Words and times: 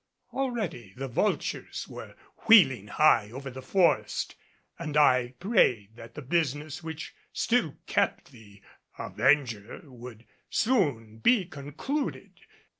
Already 0.33 0.95
the 0.97 1.07
vultures 1.07 1.87
were 1.87 2.15
wheeling 2.47 2.87
high 2.87 3.29
over 3.29 3.51
the 3.51 3.61
forest 3.61 4.33
and 4.79 4.97
I 4.97 5.35
prayed 5.37 5.91
that 5.95 6.15
the 6.15 6.23
business 6.23 6.81
which 6.81 7.13
still 7.31 7.77
kept 7.85 8.31
the 8.31 8.63
Avenger 8.97 9.81
would 9.85 10.25
soon 10.49 11.19
be 11.19 11.45
concluded. 11.45 12.33